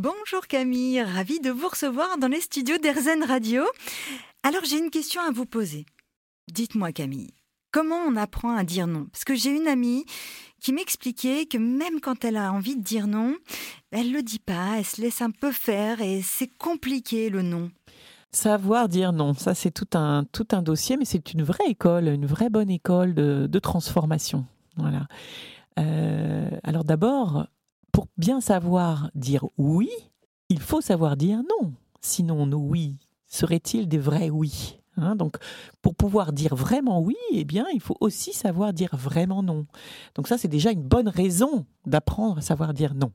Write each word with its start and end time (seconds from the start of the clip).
Bonjour 0.00 0.46
Camille, 0.46 1.02
ravie 1.02 1.40
de 1.40 1.50
vous 1.50 1.66
recevoir 1.66 2.18
dans 2.18 2.28
les 2.28 2.40
studios 2.40 2.78
d'Erzen 2.78 3.24
Radio. 3.24 3.64
Alors 4.44 4.62
j'ai 4.64 4.78
une 4.78 4.90
question 4.90 5.20
à 5.20 5.32
vous 5.32 5.44
poser. 5.44 5.86
Dites-moi 6.52 6.92
Camille, 6.92 7.34
comment 7.72 7.96
on 8.06 8.14
apprend 8.14 8.56
à 8.56 8.62
dire 8.62 8.86
non? 8.86 9.06
Parce 9.10 9.24
que 9.24 9.34
j'ai 9.34 9.50
une 9.50 9.66
amie 9.66 10.04
qui 10.60 10.72
m'expliquait 10.72 11.46
que 11.46 11.58
même 11.58 12.00
quand 12.00 12.24
elle 12.24 12.36
a 12.36 12.52
envie 12.52 12.76
de 12.76 12.80
dire 12.80 13.08
non, 13.08 13.34
elle 13.90 14.12
le 14.12 14.22
dit 14.22 14.38
pas, 14.38 14.78
elle 14.78 14.84
se 14.84 15.02
laisse 15.02 15.20
un 15.20 15.32
peu 15.32 15.50
faire 15.50 16.00
et 16.00 16.22
c'est 16.22 16.46
compliqué 16.46 17.28
le 17.28 17.42
non. 17.42 17.72
Savoir 18.30 18.88
dire 18.88 19.12
non, 19.12 19.34
ça 19.34 19.52
c'est 19.56 19.72
tout 19.72 19.98
un, 19.98 20.22
tout 20.30 20.46
un 20.52 20.62
dossier, 20.62 20.96
mais 20.96 21.06
c'est 21.06 21.32
une 21.32 21.42
vraie 21.42 21.70
école, 21.70 22.06
une 22.06 22.26
vraie 22.26 22.50
bonne 22.50 22.70
école 22.70 23.14
de, 23.14 23.58
transformation. 23.58 24.46
Voilà. 24.76 25.08
Euh, 25.80 26.50
alors 26.62 26.84
d'abord, 26.84 27.48
pour 27.98 28.06
bien 28.16 28.40
savoir 28.40 29.10
dire 29.16 29.44
oui, 29.56 29.90
il 30.50 30.60
faut 30.60 30.80
savoir 30.80 31.16
dire 31.16 31.38
non. 31.38 31.72
Sinon, 32.00 32.46
nos 32.46 32.60
oui 32.60 32.94
seraient-ils 33.26 33.88
des 33.88 33.98
vrais 33.98 34.30
oui 34.30 34.78
Hein, 34.96 35.16
donc, 35.16 35.36
pour 35.82 35.96
pouvoir 35.96 36.32
dire 36.32 36.54
vraiment 36.54 37.00
oui, 37.00 37.16
eh 37.32 37.42
bien, 37.42 37.66
il 37.74 37.80
faut 37.80 37.96
aussi 37.98 38.32
savoir 38.32 38.72
dire 38.72 38.94
vraiment 38.94 39.42
non. 39.42 39.66
Donc 40.14 40.28
ça, 40.28 40.38
c'est 40.38 40.46
déjà 40.46 40.70
une 40.70 40.84
bonne 40.84 41.08
raison 41.08 41.66
d'apprendre 41.86 42.38
à 42.38 42.40
savoir 42.40 42.72
dire 42.72 42.94
non. 42.94 43.10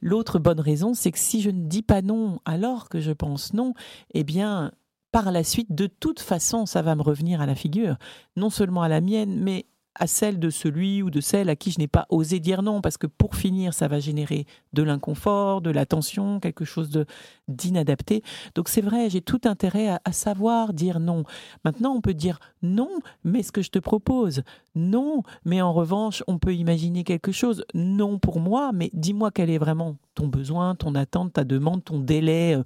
L'autre 0.00 0.38
bonne 0.38 0.60
raison, 0.60 0.94
c'est 0.94 1.10
que 1.10 1.18
si 1.18 1.42
je 1.42 1.50
ne 1.50 1.66
dis 1.66 1.82
pas 1.82 2.00
non 2.00 2.38
alors 2.44 2.88
que 2.88 3.00
je 3.00 3.10
pense 3.10 3.52
non, 3.52 3.74
eh 4.14 4.22
bien, 4.22 4.70
par 5.10 5.32
la 5.32 5.42
suite, 5.42 5.74
de 5.74 5.88
toute 5.88 6.20
façon, 6.20 6.66
ça 6.66 6.82
va 6.82 6.94
me 6.94 7.02
revenir 7.02 7.40
à 7.40 7.46
la 7.46 7.56
figure, 7.56 7.96
non 8.36 8.48
seulement 8.50 8.82
à 8.82 8.88
la 8.88 9.00
mienne, 9.00 9.40
mais 9.40 9.66
à 10.00 10.06
celle 10.06 10.38
de 10.38 10.50
celui 10.50 11.02
ou 11.02 11.10
de 11.10 11.20
celle 11.20 11.48
à 11.48 11.56
qui 11.56 11.70
je 11.70 11.78
n'ai 11.78 11.86
pas 11.86 12.06
osé 12.08 12.40
dire 12.40 12.62
non, 12.62 12.80
parce 12.80 12.96
que 12.96 13.06
pour 13.06 13.36
finir, 13.36 13.74
ça 13.74 13.86
va 13.86 14.00
générer 14.00 14.46
de 14.72 14.82
l'inconfort, 14.82 15.60
de 15.60 15.70
la 15.70 15.86
tension, 15.86 16.40
quelque 16.40 16.64
chose 16.64 17.04
d'inadapté. 17.48 18.22
Donc 18.54 18.68
c'est 18.68 18.80
vrai, 18.80 19.10
j'ai 19.10 19.20
tout 19.20 19.42
intérêt 19.44 19.88
à, 19.88 20.00
à, 20.04 20.12
savoir 20.12 20.72
dire 20.72 21.00
non. 21.00 21.24
Maintenant, 21.64 21.92
on 21.94 22.00
peut 22.00 22.14
dire 22.14 22.40
non, 22.62 22.88
mais 23.24 23.42
ce 23.42 23.52
que 23.52 23.62
je 23.62 23.70
te 23.70 23.78
propose, 23.78 24.42
non, 24.74 25.22
mais 25.44 25.60
en 25.60 25.72
revanche, 25.72 26.24
on 26.26 26.38
peut 26.38 26.54
imaginer 26.54 27.04
quelque 27.04 27.32
chose. 27.32 27.64
Non 27.74 28.18
pour 28.18 28.40
moi, 28.40 28.70
mais 28.72 28.90
dis-moi 28.94 29.30
quel 29.30 29.50
est 29.50 29.58
vraiment 29.58 29.96
ton 30.14 30.28
besoin, 30.28 30.74
ton 30.74 30.94
attente, 30.94 31.34
ta 31.34 31.44
demande, 31.44 31.84
ton 31.84 31.98
délai. 31.98 32.56
Euh, 32.56 32.62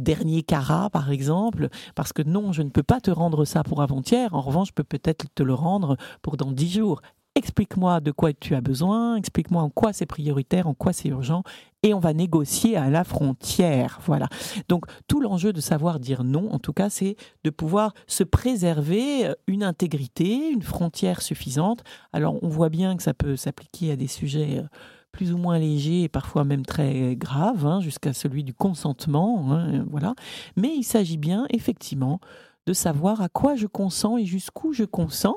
dernier 0.00 0.42
carat, 0.42 0.90
par 0.90 1.10
exemple, 1.10 1.68
parce 1.94 2.12
que 2.12 2.22
non, 2.22 2.52
je 2.52 2.62
ne 2.62 2.70
peux 2.70 2.82
pas 2.82 3.00
te 3.00 3.10
rendre 3.10 3.44
ça 3.44 3.62
pour 3.62 3.82
avant-hier. 3.82 4.34
En 4.34 4.40
revanche, 4.40 4.68
je 4.68 4.72
peux 4.74 4.84
peut-être 4.84 5.26
te 5.34 5.42
le 5.42 5.54
rendre 5.54 5.96
pour 6.22 6.36
dans 6.36 6.52
dix 6.52 6.72
jours. 6.72 7.00
Explique-moi 7.36 8.00
de 8.00 8.10
quoi 8.10 8.32
tu 8.32 8.56
as 8.56 8.60
besoin, 8.60 9.14
explique-moi 9.14 9.62
en 9.62 9.70
quoi 9.70 9.92
c'est 9.92 10.04
prioritaire, 10.04 10.66
en 10.66 10.74
quoi 10.74 10.92
c'est 10.92 11.08
urgent, 11.08 11.44
et 11.84 11.94
on 11.94 12.00
va 12.00 12.12
négocier 12.12 12.76
à 12.76 12.90
la 12.90 13.04
frontière. 13.04 14.00
Voilà. 14.04 14.28
Donc 14.68 14.86
tout 15.06 15.20
l'enjeu 15.20 15.52
de 15.52 15.60
savoir 15.60 16.00
dire 16.00 16.24
non, 16.24 16.52
en 16.52 16.58
tout 16.58 16.72
cas, 16.72 16.90
c'est 16.90 17.16
de 17.44 17.50
pouvoir 17.50 17.94
se 18.08 18.24
préserver 18.24 19.28
euh, 19.28 19.34
une 19.46 19.62
intégrité, 19.62 20.50
une 20.50 20.62
frontière 20.62 21.22
suffisante. 21.22 21.84
Alors 22.12 22.42
on 22.42 22.48
voit 22.48 22.68
bien 22.68 22.96
que 22.96 23.02
ça 23.02 23.14
peut 23.14 23.36
s'appliquer 23.36 23.92
à 23.92 23.96
des 23.96 24.08
sujets 24.08 24.58
euh, 24.58 24.66
plus 25.12 25.32
ou 25.32 25.38
moins 25.38 25.58
léger 25.58 26.02
et 26.02 26.08
parfois 26.08 26.44
même 26.44 26.64
très 26.64 27.16
grave, 27.16 27.66
hein, 27.66 27.80
jusqu'à 27.80 28.12
celui 28.12 28.44
du 28.44 28.54
consentement. 28.54 29.52
Hein, 29.52 29.84
voilà. 29.90 30.14
Mais 30.56 30.74
il 30.76 30.84
s'agit 30.84 31.16
bien, 31.16 31.46
effectivement, 31.50 32.20
de 32.66 32.72
savoir 32.72 33.20
à 33.20 33.28
quoi 33.28 33.56
je 33.56 33.66
consens 33.66 34.18
et 34.18 34.24
jusqu'où 34.24 34.72
je 34.72 34.84
consens. 34.84 35.36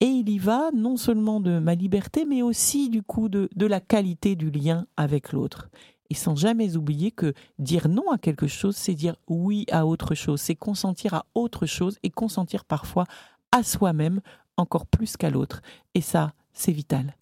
Et 0.00 0.06
il 0.06 0.28
y 0.28 0.38
va 0.38 0.70
non 0.74 0.96
seulement 0.96 1.40
de 1.40 1.58
ma 1.58 1.74
liberté, 1.74 2.24
mais 2.24 2.42
aussi 2.42 2.90
du 2.90 3.02
coup 3.02 3.28
de, 3.28 3.48
de 3.54 3.66
la 3.66 3.80
qualité 3.80 4.34
du 4.34 4.50
lien 4.50 4.86
avec 4.96 5.32
l'autre. 5.32 5.68
Et 6.10 6.14
sans 6.14 6.36
jamais 6.36 6.76
oublier 6.76 7.10
que 7.10 7.32
dire 7.58 7.88
non 7.88 8.10
à 8.10 8.18
quelque 8.18 8.46
chose, 8.46 8.76
c'est 8.76 8.94
dire 8.94 9.16
oui 9.28 9.64
à 9.70 9.86
autre 9.86 10.14
chose, 10.14 10.40
c'est 10.40 10.56
consentir 10.56 11.14
à 11.14 11.26
autre 11.34 11.66
chose 11.66 11.98
et 12.02 12.10
consentir 12.10 12.64
parfois 12.64 13.04
à 13.52 13.62
soi-même 13.62 14.20
encore 14.56 14.86
plus 14.86 15.16
qu'à 15.16 15.30
l'autre. 15.30 15.62
Et 15.94 16.00
ça, 16.00 16.32
c'est 16.52 16.72
vital. 16.72 17.14